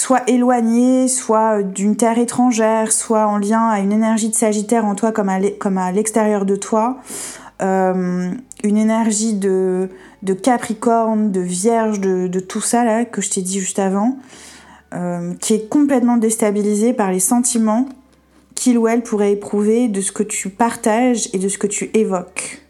soit 0.00 0.22
éloigné, 0.28 1.08
soit 1.08 1.62
d'une 1.62 1.94
terre 1.94 2.18
étrangère, 2.18 2.90
soit 2.90 3.26
en 3.26 3.36
lien 3.36 3.68
à 3.68 3.80
une 3.80 3.92
énergie 3.92 4.30
de 4.30 4.34
Sagittaire 4.34 4.86
en 4.86 4.94
toi 4.94 5.12
comme 5.12 5.28
à 5.28 5.92
l'extérieur 5.92 6.46
de 6.46 6.56
toi, 6.56 6.98
euh, 7.60 8.30
une 8.64 8.76
énergie 8.78 9.34
de, 9.34 9.90
Capricorne, 10.42 11.30
de 11.30 11.40
Vierge, 11.40 12.00
de, 12.00 12.40
tout 12.40 12.62
ça 12.62 13.04
que 13.04 13.20
je 13.20 13.30
t'ai 13.30 13.42
dit 13.42 13.60
juste 13.60 13.78
avant, 13.78 14.18
euh, 14.94 15.34
qui 15.34 15.52
est 15.52 15.68
complètement 15.68 16.16
déstabilisée 16.16 16.94
par 16.94 17.12
les 17.12 17.20
sentiments 17.20 17.86
qu'il 18.54 18.78
ou 18.78 18.88
elle 18.88 19.02
pourrait 19.02 19.32
éprouver 19.32 19.88
de 19.88 20.00
ce 20.00 20.12
que 20.12 20.22
tu 20.22 20.48
partages 20.48 21.28
et 21.34 21.38
de 21.38 21.48
ce 21.48 21.58
que 21.58 21.66
tu 21.66 21.90
évoques. 21.92 22.62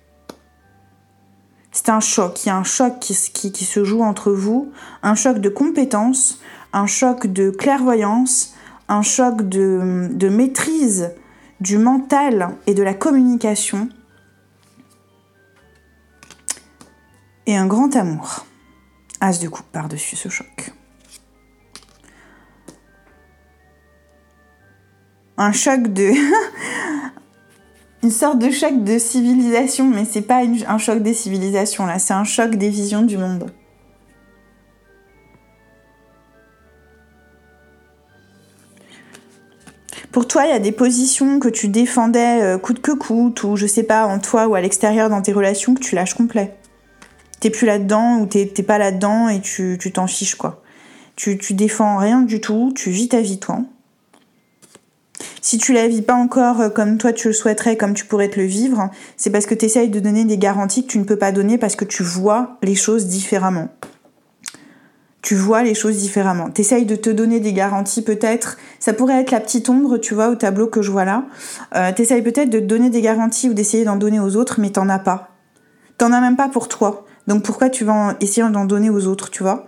C'est 1.71 1.89
un 1.89 2.01
choc, 2.01 2.45
il 2.45 2.49
y 2.49 2.51
a 2.51 2.57
un 2.57 2.65
choc 2.65 2.99
qui, 3.01 3.15
qui, 3.33 3.65
se 3.65 3.85
joue 3.85 4.03
entre 4.03 4.33
vous, 4.33 4.73
un 5.05 5.15
choc 5.15 5.39
de 5.39 5.49
compétence, 5.49 6.41
un 6.73 6.87
choc 6.87 7.27
de 7.27 7.51
clairvoyance, 7.51 8.55
un 8.89 9.03
choc 9.03 9.43
de, 9.43 10.29
maîtrise 10.29 11.13
du 11.61 11.79
mental 11.79 12.57
et 12.67 12.75
de 12.75 12.83
la 12.83 12.95
communication 12.95 13.89
et 17.47 17.57
un 17.57 17.67
grand 17.67 17.95
amour. 17.97 18.47
As 19.21 19.39
de 19.39 19.49
coupe 19.49 19.67
par-dessus 19.67 20.17
ce 20.17 20.29
choc. 20.29 20.73
Un 25.37 25.53
choc 25.53 25.89
de. 25.89 26.11
une 28.03 28.11
sorte 28.11 28.39
de 28.39 28.51
choc 28.51 28.83
de 28.83 28.99
civilisation, 28.99 29.87
mais 29.87 30.07
c'est 30.07 30.23
pas 30.23 30.41
un 30.69 30.79
choc 30.79 31.03
des 31.03 31.13
civilisations 31.13 31.85
là, 31.85 31.99
c'est 31.99 32.15
un 32.15 32.25
choc 32.25 32.55
des 32.55 32.71
visions 32.71 33.03
du 33.03 33.19
monde. 33.19 33.53
Pour 40.13 40.27
toi, 40.27 40.45
il 40.45 40.51
y 40.51 40.53
a 40.53 40.59
des 40.59 40.73
positions 40.73 41.39
que 41.39 41.49
tu 41.49 41.69
défendais 41.69 42.43
euh, 42.43 42.59
coûte 42.59 42.81
que 42.81 42.91
coûte, 42.91 43.45
ou 43.45 43.57
je 43.57 43.67
sais 43.67 43.85
pas, 43.85 44.07
en 44.07 44.19
toi 44.19 44.49
ou 44.49 44.57
à 44.57 44.61
l'extérieur 44.61 45.09
dans 45.09 45.23
tes 45.23 45.33
relations 45.33 45.75
que 45.75 45.81
tu 45.81 45.95
lâches 45.95 46.15
complet? 46.15 46.57
T'es 47.39 47.51
plus 47.51 47.67
là-dedans 47.67 48.19
ou 48.19 48.27
t'es 48.27 48.47
pas 48.47 48.79
là-dedans 48.79 49.29
et 49.29 49.41
tu 49.41 49.79
t'en 49.95 50.07
fiches 50.07 50.35
quoi. 50.35 50.63
Tu, 51.17 51.39
tu 51.39 51.55
défends 51.55 51.97
rien 51.97 52.23
du 52.23 52.41
tout, 52.41 52.73
tu 52.75 52.91
vis 52.91 53.09
ta 53.09 53.21
vie 53.21 53.39
toi. 53.39 53.61
Si 55.41 55.59
tu 55.59 55.73
la 55.73 55.89
vis 55.89 56.03
pas 56.03 56.15
encore 56.15 56.61
euh, 56.61 56.69
comme 56.69 56.99
toi 56.99 57.13
tu 57.13 57.29
le 57.29 57.35
souhaiterais, 57.35 57.77
comme 57.77 57.95
tu 57.95 58.05
pourrais 58.05 58.29
te 58.29 58.39
le 58.39 58.47
vivre, 58.47 58.91
c'est 59.17 59.31
parce 59.31 59.47
que 59.47 59.55
tu 59.55 59.65
essayes 59.65 59.89
de 59.89 60.01
donner 60.01 60.25
des 60.25 60.39
garanties 60.39 60.83
que 60.83 60.93
tu 60.93 60.99
ne 60.99 61.05
peux 61.05 61.17
pas 61.17 61.33
donner 61.33 61.57
parce 61.57 61.77
que 61.77 61.85
tu 61.85 62.03
vois 62.03 62.59
les 62.63 62.75
choses 62.75 63.07
différemment. 63.07 63.69
Tu 65.23 65.35
vois 65.35 65.63
les 65.63 65.75
choses 65.75 65.99
différemment. 65.99 66.49
T'essayes 66.49 66.87
de 66.87 66.97
te 66.97 67.11
donner 67.11 67.41
des 67.41 67.53
garanties 67.53 68.03
peut-être. 68.03 68.57
Ça 68.79 68.95
pourrait 68.95 69.21
être 69.21 69.31
la 69.31 69.41
petite 69.41 69.69
ombre, 69.69 69.99
tu 69.99 70.15
vois, 70.15 70.29
au 70.29 70.35
tableau 70.35 70.67
que 70.67 70.81
je 70.81 70.91
vois 70.91 71.05
là. 71.05 71.25
Euh, 71.75 71.93
T'essayes 71.93 72.23
peut-être 72.23 72.49
de 72.49 72.59
te 72.59 72.65
donner 72.65 72.89
des 72.89 73.03
garanties 73.03 73.51
ou 73.51 73.55
d'essayer 73.55 73.85
d'en 73.85 73.97
donner 73.97 74.19
aux 74.19 74.37
autres, 74.37 74.61
mais 74.61 74.71
t'en 74.71 74.89
as 74.89 74.99
pas. 74.99 75.37
T'en 75.99 76.13
as 76.13 76.21
même 76.21 76.37
pas 76.37 76.49
pour 76.49 76.69
toi 76.69 77.05
Donc 77.27 77.43
pourquoi 77.43 77.69
tu 77.69 77.85
vas 77.85 78.17
essayer 78.21 78.49
d'en 78.49 78.65
donner 78.65 78.89
aux 78.89 79.07
autres, 79.07 79.31
tu 79.31 79.43
vois? 79.43 79.67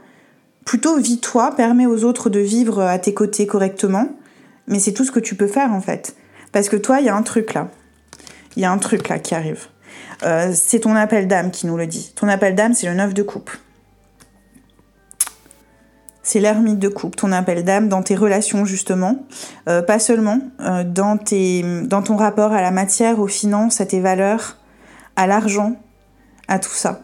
Plutôt 0.64 0.96
vis-toi, 0.96 1.54
permets 1.54 1.86
aux 1.86 2.04
autres 2.04 2.30
de 2.30 2.40
vivre 2.40 2.80
à 2.80 2.98
tes 2.98 3.12
côtés 3.12 3.46
correctement, 3.46 4.08
mais 4.68 4.78
c'est 4.78 4.92
tout 4.92 5.04
ce 5.04 5.10
que 5.10 5.20
tu 5.20 5.34
peux 5.34 5.48
faire 5.48 5.72
en 5.72 5.80
fait. 5.80 6.16
Parce 6.52 6.68
que 6.68 6.76
toi, 6.76 7.00
il 7.00 7.06
y 7.06 7.08
a 7.08 7.16
un 7.16 7.22
truc 7.22 7.52
là. 7.52 7.68
Il 8.56 8.62
y 8.62 8.64
a 8.64 8.72
un 8.72 8.78
truc 8.78 9.08
là 9.08 9.18
qui 9.18 9.34
arrive. 9.34 9.66
Euh, 10.22 10.52
c'est 10.54 10.80
ton 10.80 10.94
appel 10.94 11.26
d'âme 11.26 11.50
qui 11.50 11.66
nous 11.66 11.76
le 11.76 11.86
dit. 11.86 12.12
Ton 12.14 12.28
appel 12.28 12.54
d'âme, 12.54 12.74
c'est 12.74 12.86
le 12.86 12.94
neuf 12.94 13.12
de 13.12 13.22
coupe. 13.22 13.50
C'est 16.22 16.38
l'ermite 16.38 16.78
de 16.78 16.88
coupe, 16.88 17.16
ton 17.16 17.32
appel 17.32 17.64
d'âme 17.64 17.88
dans 17.88 18.02
tes 18.02 18.14
relations 18.14 18.64
justement, 18.64 19.26
euh, 19.68 19.82
pas 19.82 19.98
seulement, 19.98 20.40
euh, 20.60 20.84
dans, 20.84 21.16
ton 21.16 22.16
rapport 22.16 22.52
à 22.52 22.62
la 22.62 22.70
matière, 22.70 23.18
aux 23.18 23.26
finances, 23.26 23.80
à 23.80 23.86
tes 23.86 24.00
valeurs, 24.00 24.56
à 25.16 25.26
l'argent, 25.26 25.76
à 26.46 26.58
tout 26.58 26.70
ça 26.70 27.02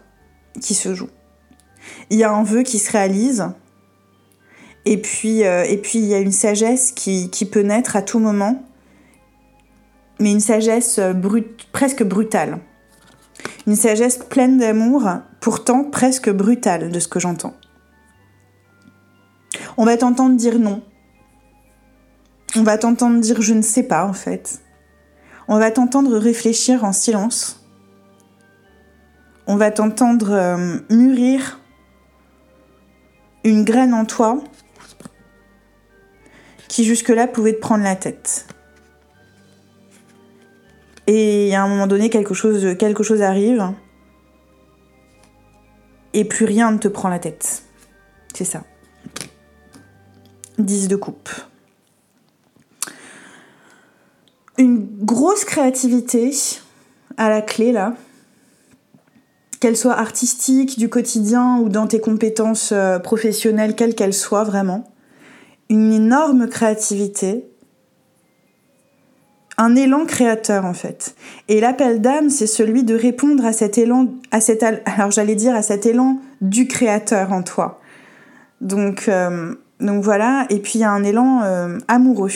qui 0.61 0.75
se 0.75 0.95
joue. 0.95 1.09
Il 2.11 2.19
y 2.19 2.25
a 2.25 2.31
un 2.31 2.45
vœu 2.45 2.63
qui 2.63 2.79
se 2.79 2.93
réalise, 2.93 3.47
et 4.85 4.99
puis, 4.99 5.41
et 5.41 5.79
puis 5.83 5.99
il 5.99 6.07
y 6.07 6.15
a 6.15 6.19
une 6.19 6.33
sagesse 6.33 6.93
qui, 6.93 7.31
qui 7.31 7.45
peut 7.45 7.61
naître 7.61 7.97
à 7.97 8.03
tout 8.03 8.19
moment, 8.19 8.63
mais 10.19 10.31
une 10.33 10.41
sagesse 10.41 11.01
presque 11.73 12.03
brutale. 12.03 12.59
Une 13.67 13.77
sagesse 13.77 14.19
pleine 14.19 14.59
d'amour, 14.59 15.09
pourtant 15.41 15.85
presque 15.85 16.31
brutale 16.31 16.91
de 16.91 16.99
ce 17.01 17.09
que 17.09 17.21
j'entends. 17.21 17.55
On 19.81 19.85
va 19.85 19.97
t'entendre 19.97 20.37
dire 20.37 20.59
non. 20.59 20.83
On 22.57 22.65
va 22.65 22.79
t'entendre 22.79 23.21
dire 23.21 23.41
je 23.41 23.55
ne 23.55 23.63
sais 23.63 23.85
pas 23.85 24.07
en 24.07 24.13
fait. 24.13 24.61
On 25.47 25.57
va 25.61 25.71
t'entendre 25.71 26.19
réfléchir 26.19 26.83
en 26.83 26.93
silence. 26.93 27.65
On 29.47 29.55
va 29.55 29.71
t'entendre 29.71 30.33
euh, 30.33 30.79
mûrir 30.91 31.61
une 33.45 33.63
graine 33.63 33.95
en 33.95 34.05
toi 34.05 34.43
qui 36.67 36.85
jusque-là 36.85 37.29
pouvait 37.29 37.55
te 37.55 37.61
prendre 37.61 37.85
la 37.85 37.95
tête. 37.95 38.49
Et 41.07 41.55
à 41.55 41.63
un 41.63 41.69
moment 41.69 41.87
donné, 41.87 42.11
quelque 42.11 42.35
chose, 42.35 42.77
quelque 42.79 43.05
chose 43.05 43.23
arrive. 43.23 43.73
Et 46.15 46.25
plus 46.25 46.47
rien 46.47 46.73
ne 46.73 46.79
te 46.79 46.89
prend 46.89 47.09
la 47.09 47.21
tête. 47.21 47.63
C'est 48.35 48.45
ça. 48.45 48.65
10 50.59 50.89
de 50.89 50.97
coupe. 50.97 51.31
Une 54.57 54.87
grosse 55.05 55.45
créativité 55.45 56.33
à 57.17 57.29
la 57.31 57.43
clé 57.43 57.73
là. 57.73 57.95
Qu'elle 59.61 59.77
soit 59.77 59.99
artistique, 59.99 60.79
du 60.79 60.89
quotidien 60.89 61.59
ou 61.59 61.69
dans 61.69 61.89
tes 61.89 62.01
compétences 62.01 62.71
euh, 62.73 63.01
professionnelles, 63.01 63.75
quelles 63.75 63.97
qu'elles 63.97 64.15
soient 64.15 64.45
vraiment. 64.45 64.85
Une 65.69 65.93
énorme 65.93 66.49
créativité 66.49 67.45
un 69.59 69.75
élan 69.75 70.07
créateur 70.07 70.65
en 70.65 70.73
fait. 70.73 71.15
Et 71.49 71.61
l'appel 71.61 72.01
d'âme, 72.01 72.31
c'est 72.31 72.47
celui 72.47 72.85
de 72.85 72.95
répondre 72.95 73.45
à 73.45 73.53
cet 73.53 73.77
élan, 73.77 74.07
à 74.31 74.41
cet, 74.41 74.63
alors 74.87 75.11
j'allais 75.11 75.35
dire 75.35 75.55
à 75.55 75.63
cet 75.63 75.85
élan 75.85 76.21
du 76.41 76.69
créateur 76.69 77.33
en 77.33 77.43
toi. 77.43 77.81
Donc, 78.61 79.09
euh, 79.09 79.55
donc 79.81 80.03
voilà, 80.03 80.47
et 80.51 80.59
puis 80.59 80.73
il 80.77 80.81
y 80.81 80.85
a 80.85 80.91
un 80.91 81.05
élan 81.05 81.43
euh, 81.43 81.79
amoureux. 81.87 82.33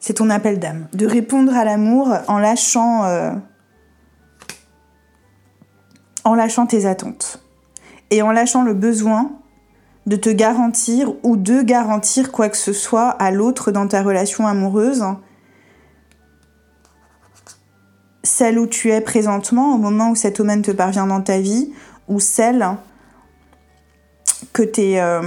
C'est 0.00 0.14
ton 0.14 0.30
appel 0.30 0.58
d'âme, 0.58 0.86
de 0.92 1.06
répondre 1.06 1.54
à 1.54 1.64
l'amour 1.64 2.14
en 2.28 2.38
lâchant, 2.38 3.04
euh, 3.04 3.32
en 6.24 6.34
lâchant 6.34 6.66
tes 6.66 6.86
attentes 6.86 7.42
et 8.10 8.22
en 8.22 8.30
lâchant 8.30 8.62
le 8.62 8.74
besoin 8.74 9.32
de 10.06 10.16
te 10.16 10.28
garantir 10.28 11.12
ou 11.22 11.36
de 11.36 11.62
garantir 11.62 12.32
quoi 12.32 12.48
que 12.48 12.56
ce 12.56 12.72
soit 12.72 13.08
à 13.08 13.30
l'autre 13.30 13.72
dans 13.72 13.88
ta 13.88 14.02
relation 14.02 14.46
amoureuse. 14.46 15.04
Celle 18.22 18.58
où 18.58 18.66
tu 18.66 18.90
es 18.90 19.00
présentement 19.00 19.74
au 19.74 19.78
moment 19.78 20.10
où 20.10 20.14
cet 20.14 20.40
homme 20.40 20.62
te 20.62 20.70
parvient 20.70 21.06
dans 21.06 21.22
ta 21.22 21.40
vie 21.40 21.72
ou 22.08 22.20
celle 22.20 22.76
que 24.54 24.62
tu 24.62 24.80
es, 24.80 25.00
euh, 25.00 25.20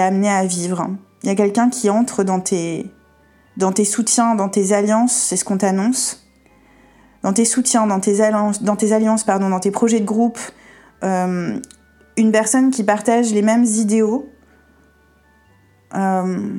amené 0.00 0.28
à 0.28 0.44
vivre. 0.44 0.88
Il 1.22 1.28
y 1.28 1.32
a 1.32 1.36
quelqu'un 1.36 1.70
qui 1.70 1.88
entre 1.88 2.24
dans 2.24 2.40
tes, 2.40 2.90
dans 3.56 3.72
tes 3.72 3.84
soutiens, 3.84 4.34
dans 4.34 4.48
tes 4.48 4.72
alliances, 4.72 5.14
c'est 5.14 5.36
ce 5.36 5.44
qu'on 5.44 5.56
t'annonce. 5.56 6.28
Dans 7.22 7.32
tes 7.32 7.44
soutiens, 7.44 7.86
dans 7.86 8.00
tes 8.00 8.20
alliances, 8.20 8.62
dans 8.62 8.74
tes 8.74 8.92
alliances, 8.92 9.22
pardon, 9.22 9.48
dans 9.48 9.60
tes 9.60 9.70
projets 9.70 10.00
de 10.00 10.04
groupe, 10.04 10.38
euh, 11.04 11.58
une 12.16 12.32
personne 12.32 12.70
qui 12.70 12.82
partage 12.82 13.32
les 13.32 13.42
mêmes 13.42 13.64
idéaux. 13.64 14.28
Euh, 15.94 16.50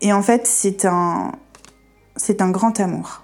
et 0.00 0.12
en 0.12 0.22
fait, 0.22 0.48
c'est 0.48 0.84
un, 0.84 1.30
c'est 2.16 2.42
un 2.42 2.50
grand 2.50 2.80
amour. 2.80 3.22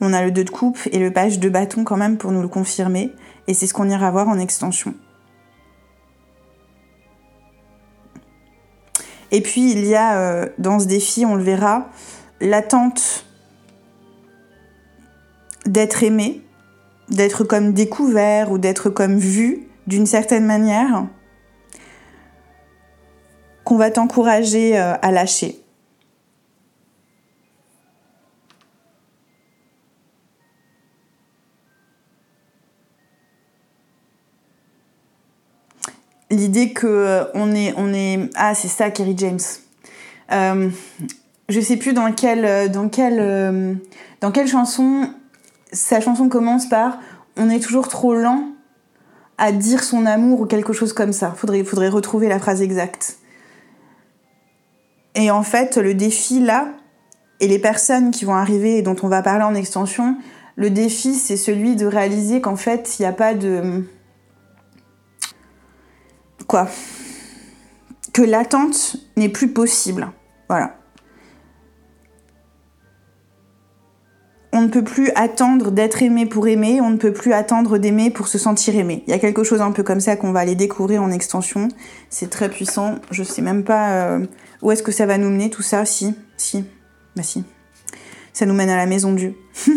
On 0.00 0.12
a 0.12 0.22
le 0.22 0.32
2 0.32 0.42
de 0.42 0.50
coupe 0.50 0.80
et 0.90 0.98
le 0.98 1.12
page 1.12 1.38
de 1.38 1.48
bâton 1.48 1.84
quand 1.84 1.96
même 1.96 2.18
pour 2.18 2.32
nous 2.32 2.42
le 2.42 2.48
confirmer. 2.48 3.12
Et 3.46 3.54
c'est 3.54 3.68
ce 3.68 3.74
qu'on 3.74 3.88
ira 3.88 4.10
voir 4.10 4.28
en 4.28 4.38
extension. 4.38 4.94
Et 9.30 9.40
puis 9.40 9.72
il 9.72 9.84
y 9.84 9.94
a 9.94 10.18
euh, 10.18 10.48
dans 10.58 10.78
ce 10.78 10.86
défi, 10.86 11.24
on 11.26 11.34
le 11.34 11.42
verra, 11.42 11.88
l'attente 12.40 13.26
d'être 15.66 16.02
aimé, 16.02 16.42
d'être 17.08 17.44
comme 17.44 17.72
découvert 17.72 18.50
ou 18.50 18.58
d'être 18.58 18.90
comme 18.90 19.18
vu 19.18 19.68
d'une 19.86 20.06
certaine 20.06 20.44
manière 20.44 21.06
qu'on 23.64 23.76
va 23.76 23.90
t'encourager 23.90 24.78
euh, 24.78 24.94
à 25.02 25.12
lâcher. 25.12 25.62
L'idée 36.38 36.72
que 36.72 36.86
euh, 36.86 37.24
on 37.34 37.52
est, 37.52 37.74
on 37.76 37.92
est, 37.92 38.30
ah 38.36 38.54
c'est 38.54 38.68
ça, 38.68 38.90
Kerry 38.90 39.14
James. 39.16 39.40
Euh, 40.30 40.70
je 41.48 41.60
sais 41.60 41.76
plus 41.76 41.94
dans 41.94 42.12
quelle, 42.12 42.70
dans 42.70 42.88
quelle, 42.88 43.78
dans 44.20 44.30
quelle 44.30 44.46
chanson 44.46 45.10
sa 45.72 46.00
chanson 46.00 46.28
commence 46.28 46.68
par 46.68 46.98
On 47.36 47.50
est 47.50 47.60
toujours 47.60 47.88
trop 47.88 48.14
lent 48.14 48.44
à 49.38 49.50
dire 49.52 49.82
son 49.82 50.06
amour 50.06 50.42
ou 50.42 50.46
quelque 50.46 50.72
chose 50.72 50.92
comme 50.92 51.12
ça. 51.12 51.32
Faudrait, 51.36 51.64
faudrait 51.64 51.88
retrouver 51.88 52.28
la 52.28 52.38
phrase 52.38 52.62
exacte. 52.62 53.18
Et 55.14 55.30
en 55.30 55.42
fait, 55.42 55.76
le 55.76 55.94
défi 55.94 56.40
là, 56.40 56.68
et 57.40 57.48
les 57.48 57.58
personnes 57.58 58.10
qui 58.10 58.24
vont 58.24 58.34
arriver 58.34 58.78
et 58.78 58.82
dont 58.82 58.96
on 59.02 59.08
va 59.08 59.22
parler 59.22 59.44
en 59.44 59.54
extension, 59.54 60.16
le 60.56 60.70
défi 60.70 61.14
c'est 61.14 61.36
celui 61.36 61.76
de 61.76 61.86
réaliser 61.86 62.40
qu'en 62.40 62.56
fait, 62.56 62.96
il 62.98 63.02
n'y 63.02 63.06
a 63.06 63.12
pas 63.12 63.34
de. 63.34 63.84
Quoi 66.48 66.68
Que 68.12 68.22
l'attente 68.22 68.96
n'est 69.16 69.28
plus 69.28 69.52
possible. 69.52 70.10
Voilà. 70.48 70.78
on 74.58 74.62
ne 74.62 74.68
peut 74.68 74.82
plus 74.82 75.10
attendre 75.14 75.70
d'être 75.70 76.02
aimé 76.02 76.26
pour 76.26 76.48
aimer, 76.48 76.80
on 76.80 76.90
ne 76.90 76.96
peut 76.96 77.12
plus 77.12 77.32
attendre 77.32 77.78
d'aimer 77.78 78.10
pour 78.10 78.26
se 78.26 78.38
sentir 78.38 78.74
aimé. 78.74 79.04
Il 79.06 79.10
y 79.10 79.14
a 79.14 79.18
quelque 79.20 79.44
chose 79.44 79.60
un 79.60 79.70
peu 79.70 79.84
comme 79.84 80.00
ça 80.00 80.16
qu'on 80.16 80.32
va 80.32 80.40
aller 80.40 80.56
découvrir 80.56 81.00
en 81.00 81.12
extension. 81.12 81.68
C'est 82.10 82.28
très 82.28 82.48
puissant. 82.48 82.96
Je 83.12 83.22
sais 83.22 83.40
même 83.40 83.62
pas 83.62 83.92
euh, 83.92 84.26
où 84.62 84.72
est-ce 84.72 84.82
que 84.82 84.90
ça 84.90 85.06
va 85.06 85.16
nous 85.16 85.30
mener 85.30 85.48
tout 85.48 85.62
ça. 85.62 85.84
Si, 85.84 86.14
si, 86.36 86.64
bah 87.14 87.22
si. 87.22 87.44
Ça 88.32 88.46
nous 88.46 88.54
mène 88.54 88.70
à 88.70 88.76
la 88.76 88.86
maison 88.86 89.12
Dieu. 89.12 89.36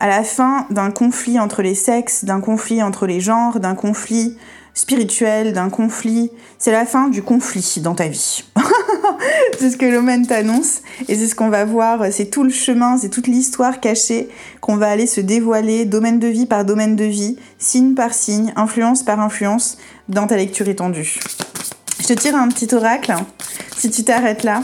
à 0.00 0.08
la 0.08 0.24
fin 0.24 0.66
d'un 0.70 0.90
conflit 0.90 1.38
entre 1.38 1.62
les 1.62 1.76
sexes, 1.76 2.24
d'un 2.24 2.40
conflit 2.40 2.82
entre 2.82 3.06
les 3.06 3.20
genres, 3.20 3.60
d'un 3.60 3.76
conflit 3.76 4.36
spirituel, 4.74 5.52
d'un 5.52 5.70
conflit. 5.70 6.30
C'est 6.58 6.72
la 6.72 6.84
fin 6.84 7.08
du 7.08 7.22
conflit 7.22 7.80
dans 7.80 7.94
ta 7.94 8.08
vie. 8.08 8.44
c'est 9.58 9.70
ce 9.70 9.76
que 9.76 9.86
l'Omen 9.86 10.26
t'annonce 10.26 10.82
et 11.08 11.14
c'est 11.14 11.28
ce 11.28 11.34
qu'on 11.34 11.48
va 11.48 11.64
voir. 11.64 12.00
C'est 12.10 12.26
tout 12.26 12.42
le 12.42 12.50
chemin, 12.50 12.98
c'est 12.98 13.08
toute 13.08 13.28
l'histoire 13.28 13.80
cachée 13.80 14.28
qu'on 14.60 14.76
va 14.76 14.90
aller 14.90 15.06
se 15.06 15.20
dévoiler 15.20 15.84
domaine 15.84 16.18
de 16.18 16.28
vie 16.28 16.46
par 16.46 16.64
domaine 16.64 16.96
de 16.96 17.04
vie, 17.04 17.36
signe 17.58 17.94
par 17.94 18.12
signe, 18.12 18.52
influence 18.56 19.02
par 19.02 19.20
influence 19.20 19.78
dans 20.08 20.26
ta 20.26 20.36
lecture 20.36 20.68
étendue. 20.68 21.20
Je 22.00 22.06
te 22.06 22.12
tire 22.12 22.36
un 22.36 22.48
petit 22.48 22.74
oracle. 22.74 23.14
Si 23.76 23.90
tu 23.90 24.04
t'arrêtes 24.04 24.42
là, 24.42 24.62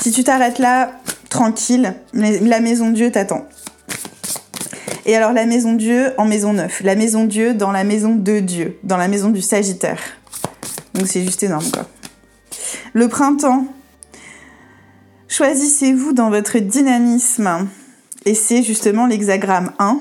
si 0.00 0.10
tu 0.10 0.24
t'arrêtes 0.24 0.58
là, 0.58 0.92
tranquille, 1.28 1.94
la 2.14 2.60
maison 2.60 2.90
Dieu 2.90 3.10
t'attend. 3.10 3.46
Et 5.04 5.16
alors 5.16 5.32
la 5.32 5.46
maison 5.46 5.72
Dieu 5.72 6.12
en 6.16 6.24
maison 6.24 6.52
9, 6.52 6.82
la 6.84 6.94
maison 6.94 7.24
Dieu 7.24 7.54
dans 7.54 7.72
la 7.72 7.82
maison 7.82 8.14
de 8.14 8.38
Dieu, 8.38 8.78
dans 8.84 8.96
la 8.96 9.08
maison 9.08 9.30
du 9.30 9.42
Sagittaire. 9.42 10.00
Donc 10.94 11.06
c'est 11.06 11.22
juste 11.22 11.42
énorme 11.42 11.70
quoi. 11.72 11.88
Le 12.92 13.08
printemps. 13.08 13.66
Choisissez-vous 15.28 16.12
dans 16.12 16.28
votre 16.28 16.58
dynamisme 16.58 17.68
Et 18.26 18.34
c'est 18.34 18.62
justement 18.62 19.06
l'hexagramme 19.06 19.72
1, 19.78 19.98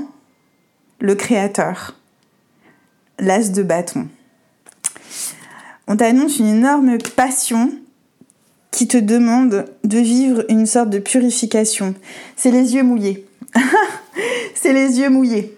le 0.99 1.15
créateur, 1.15 1.95
l'as 3.17 3.51
de 3.51 3.63
bâton. 3.63 4.09
On 5.87 5.95
t'annonce 5.95 6.37
une 6.37 6.47
énorme 6.47 6.97
passion 7.15 7.71
qui 8.71 8.87
te 8.87 8.97
demande 8.97 9.65
de 9.83 9.97
vivre 9.97 10.43
une 10.49 10.65
sorte 10.65 10.89
de 10.89 10.99
purification. 10.99 11.95
C'est 12.35 12.51
les 12.51 12.75
yeux 12.75 12.83
mouillés. 12.83 13.25
c'est 14.62 14.74
les 14.74 15.00
yeux 15.00 15.10
mouillés. 15.10 15.58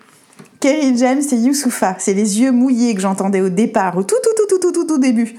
Kerry 0.61 0.97
James 0.97 1.21
et 1.29 1.35
Youssoufa, 1.35 1.97
c'est 1.99 2.13
les 2.13 2.39
yeux 2.39 2.53
mouillés 2.53 2.95
que 2.95 3.01
j'entendais 3.01 3.41
au 3.41 3.49
départ, 3.49 3.97
au 3.97 4.03
tout 4.03 4.15
tout 4.23 4.29
tout 4.37 4.47
tout 4.47 4.59
tout 4.59 4.71
tout, 4.71 4.87
tout 4.87 4.97
début. 4.97 5.35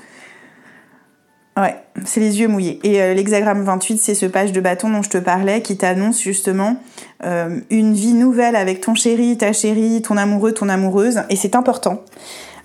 Ouais, 1.57 1.77
c'est 2.05 2.21
les 2.21 2.41
yeux 2.41 2.49
mouillés. 2.49 2.79
Et 2.83 3.01
euh, 3.01 3.15
l'hexagramme 3.15 3.63
28, 3.63 3.99
c'est 3.99 4.15
ce 4.15 4.27
page 4.27 4.53
de 4.53 4.61
bâton 4.61 4.91
dont 4.91 5.01
je 5.01 5.09
te 5.09 5.19
parlais 5.19 5.63
qui 5.63 5.79
t'annonce 5.79 6.21
justement 6.21 6.77
euh, 7.25 7.61
une 7.71 7.95
vie 7.95 8.13
nouvelle 8.13 8.57
avec 8.57 8.83
ton 8.83 8.95
chéri, 8.95 9.39
ta 9.39 9.55
chérie, 9.55 10.03
ton 10.03 10.19
amoureux, 10.19 10.53
ton 10.53 10.69
amoureuse. 10.69 11.23
Et 11.31 11.37
c'est 11.37 11.57
important. 11.57 12.03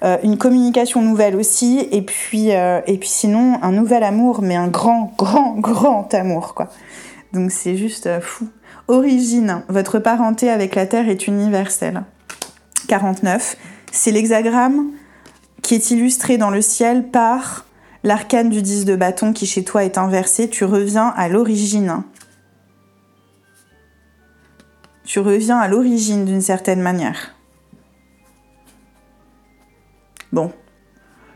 Euh, 0.03 0.17
une 0.23 0.37
communication 0.37 1.01
nouvelle 1.01 1.37
aussi. 1.37 1.87
Et 1.91 2.01
puis, 2.01 2.49
et 2.49 2.97
puis 2.99 3.09
sinon, 3.09 3.59
un 3.61 3.71
nouvel 3.71 4.03
amour, 4.03 4.41
mais 4.41 4.57
un 4.57 4.67
grand, 4.67 5.13
grand, 5.17 5.55
grand 5.59 6.13
amour, 6.13 6.55
quoi. 6.55 6.69
Donc 7.31 7.51
c'est 7.51 7.77
juste 7.77 8.09
fou. 8.19 8.49
Origine, 8.89 9.61
votre 9.67 9.99
parenté 9.99 10.49
avec 10.49 10.73
la 10.73 10.87
Terre 10.87 11.09
est 11.09 11.27
universelle. 11.27 12.01
49, 12.87 13.55
c'est 13.91 14.09
l'hexagramme 14.09 14.89
qui 15.61 15.75
est 15.75 15.91
illustré 15.91 16.39
dans 16.39 16.49
le 16.49 16.63
ciel 16.63 17.07
par 17.11 17.67
l'arcane 18.03 18.49
du 18.49 18.63
10 18.63 18.85
de 18.85 18.95
bâton 18.95 19.31
qui 19.31 19.45
chez 19.45 19.63
toi 19.63 19.85
est 19.85 19.99
inversé, 19.99 20.49
tu 20.49 20.65
reviens 20.65 21.13
à 21.15 21.29
l'origine. 21.29 22.01
Tu 25.03 25.19
reviens 25.19 25.59
à 25.59 25.67
l'origine 25.67 26.25
d'une 26.25 26.41
certaine 26.41 26.81
manière. 26.81 27.35
Bon. 30.31 30.51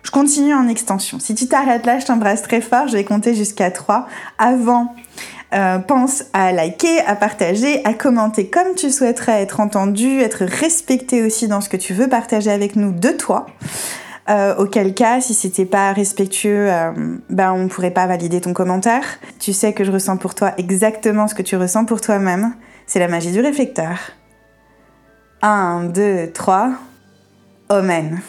Je 0.02 0.10
continue 0.10 0.56
en 0.56 0.68
extension. 0.68 1.20
Si 1.20 1.36
tu 1.36 1.48
t'arrêtes 1.48 1.86
là, 1.86 2.00
je 2.00 2.06
t'embrasse 2.08 2.42
très 2.42 2.62
fort. 2.62 2.88
Je 2.88 2.94
vais 2.94 3.06
compter 3.06 3.36
jusqu'à 3.36 3.70
3. 3.70 4.08
Avant, 4.40 4.96
euh, 5.54 5.80
pense 5.80 6.24
à 6.34 6.52
liker, 6.52 7.00
à 7.06 7.16
partager, 7.16 7.84
à 7.86 7.94
commenter 7.94 8.48
comme 8.48 8.76
tu 8.76 8.90
souhaiterais 8.90 9.42
être 9.42 9.60
entendu, 9.60 10.20
être 10.20 10.46
respecté 10.46 11.24
aussi 11.24 11.48
dans 11.48 11.62
ce 11.62 11.70
que 11.70 11.78
tu 11.78 11.94
veux 11.94 12.10
partager 12.10 12.52
avec 12.52 12.76
nous 12.76 12.92
de 12.92 13.10
toi. 13.10 13.46
Euh, 14.30 14.56
auquel 14.56 14.94
cas, 14.94 15.20
si 15.20 15.34
c'était 15.34 15.66
pas 15.66 15.92
respectueux, 15.92 16.72
euh, 16.72 16.92
ben 17.30 17.52
on 17.52 17.68
pourrait 17.68 17.92
pas 17.92 18.08
valider 18.08 18.40
ton 18.42 18.54
commentaire. 18.54 19.04
Tu 19.40 19.52
sais 19.54 19.74
que 19.74 19.84
je 19.84 19.92
ressens 19.92 20.18
pour 20.18 20.34
toi 20.34 20.54
exactement 20.58 21.28
ce 21.28 21.36
que 21.36 21.42
tu 21.42 21.58
ressens 21.58 21.86
pour 21.86 22.00
toi-même. 22.00 22.54
C'est 22.88 23.00
la 23.00 23.08
magie 23.08 23.32
du 23.32 23.42
réflecteur. 23.42 23.98
1, 25.42 25.90
2, 25.94 26.32
3. 26.34 26.72
Amen. 27.70 28.22